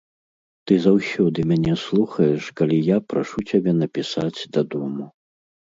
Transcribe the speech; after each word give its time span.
Ты 0.69 0.73
заўсёды 0.85 1.39
мяне 1.51 1.75
слухаеш, 1.83 2.43
калі 2.63 2.83
я 2.91 2.97
прашу 3.15 3.39
цябе 3.53 3.71
напісаць 3.85 4.37
дадому. 4.57 5.03